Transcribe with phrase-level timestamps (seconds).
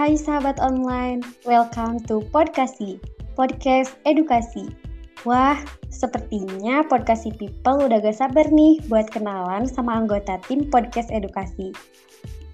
[0.00, 2.96] Hai sahabat online, welcome to Podcasti,
[3.36, 4.72] podcast edukasi.
[5.28, 5.60] Wah,
[5.92, 11.76] sepertinya Podcasti People udah gak sabar nih buat kenalan sama anggota tim podcast edukasi.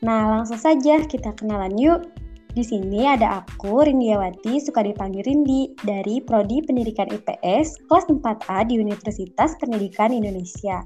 [0.03, 2.11] Nah, langsung saja kita kenalan yuk.
[2.59, 8.83] Di sini ada aku, Rindiawati, suka dipanggil Rindi, dari Prodi Pendidikan IPS, kelas 4A di
[8.83, 10.83] Universitas Pendidikan Indonesia.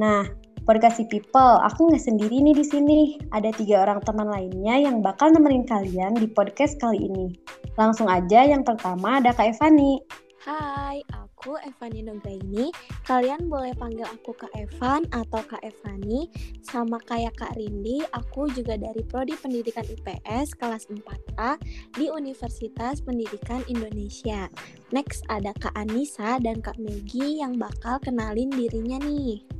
[0.00, 0.24] Nah,
[0.68, 3.00] Podcast People, aku nggak sendiri nih di sini.
[3.32, 7.32] Ada tiga orang teman lainnya yang bakal nemenin kalian di podcast kali ini.
[7.80, 9.96] Langsung aja yang pertama ada Kak Evani.
[10.44, 12.68] Hai, aku Evani Nugraini.
[13.08, 16.28] Kalian boleh panggil aku Kak Evan atau Kak Evani.
[16.60, 21.56] Sama kayak Kak Rindi, aku juga dari Prodi Pendidikan IPS kelas 4A
[21.96, 24.48] di Universitas Pendidikan Indonesia.
[24.92, 29.59] Next ada Kak Anissa dan Kak Megi yang bakal kenalin dirinya nih.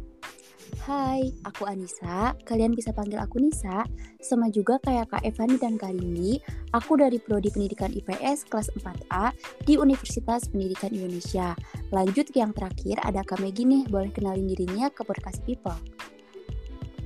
[0.84, 2.32] Hai, aku Anissa.
[2.48, 3.84] Kalian bisa panggil aku Nisa.
[4.20, 6.40] Sama juga kayak Kak Evani dan Kak Rindi,
[6.76, 9.32] aku dari Prodi Pendidikan IPS kelas 4A
[9.64, 11.52] di Universitas Pendidikan Indonesia.
[11.92, 15.76] Lanjut ke yang terakhir, ada Kak Megi nih, boleh kenalin dirinya ke Podcast People.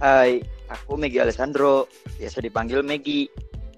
[0.03, 1.87] Hai, aku Megi Alessandro,
[2.19, 3.31] biasa dipanggil Megi.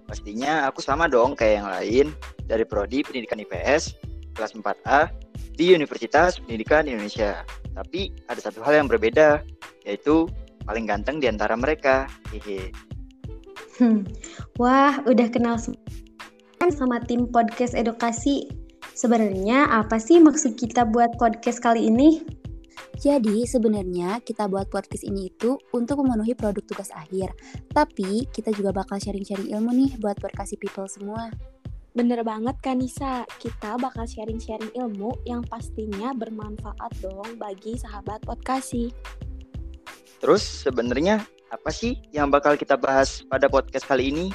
[0.06, 2.06] Pastinya aku sama dong kayak yang lain,
[2.46, 3.98] dari Prodi Pendidikan IPS
[4.36, 5.10] kelas 4A
[5.56, 7.42] di Universitas Pendidikan Indonesia.
[7.72, 9.44] Tapi ada satu hal yang berbeda,
[9.86, 10.26] yaitu
[10.66, 12.10] paling ganteng di antara mereka.
[12.34, 12.74] Hehe.
[13.78, 14.02] Hmm.
[14.58, 15.56] Wah, udah kenal
[16.74, 18.50] sama tim podcast edukasi.
[18.96, 22.24] Sebenarnya apa sih maksud kita buat podcast kali ini?
[22.96, 27.28] Jadi sebenarnya kita buat podcast ini itu untuk memenuhi produk tugas akhir.
[27.76, 31.28] Tapi kita juga bakal sharing-sharing ilmu nih buat podcast people semua.
[31.92, 38.92] Bener banget kan Nisa, kita bakal sharing-sharing ilmu yang pastinya bermanfaat dong bagi sahabat podcasti.
[40.20, 44.26] Terus sebenarnya apa sih yang bakal kita bahas pada podcast kali ini?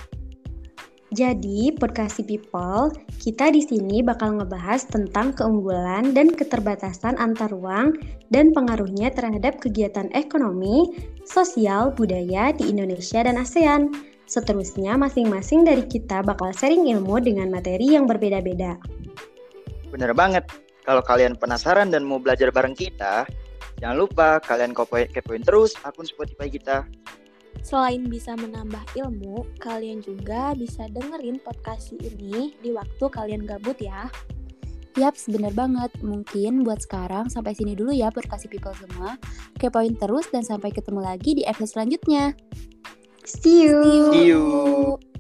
[1.12, 2.88] Jadi, podcast People,
[3.20, 8.00] kita di sini bakal ngebahas tentang keunggulan dan keterbatasan antar ruang
[8.32, 10.88] dan pengaruhnya terhadap kegiatan ekonomi,
[11.28, 13.92] sosial, budaya di Indonesia dan ASEAN.
[14.24, 18.80] Seterusnya, masing-masing dari kita bakal sharing ilmu dengan materi yang berbeda-beda.
[19.92, 20.48] Bener banget.
[20.88, 23.28] Kalau kalian penasaran dan mau belajar bareng kita,
[23.82, 26.86] Jangan lupa kalian kepoin, kepoin terus akun Spotify kita.
[27.66, 34.08] Selain bisa menambah ilmu, kalian juga bisa dengerin podcast ini di waktu kalian gabut ya.
[35.00, 35.92] Yap, bener banget.
[36.04, 39.16] Mungkin buat sekarang sampai sini dulu ya podcast people semua.
[39.56, 42.36] Kepoin terus dan sampai ketemu lagi di episode selanjutnya.
[43.24, 43.80] See you.
[44.12, 45.11] See you.